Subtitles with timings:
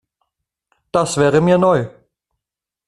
[0.91, 1.87] Das wäre mir neu.